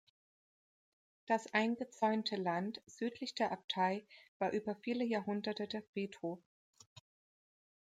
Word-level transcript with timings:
Das 1.27 1.45
eingezäunte 1.53 2.35
Land 2.35 2.81
südlich 2.87 3.35
der 3.35 3.51
Abtei 3.51 4.03
war 4.39 4.51
über 4.51 4.73
viele 4.77 5.03
Jahrhunderte 5.03 5.67
der 5.67 5.83
Friedhof. 5.93 6.39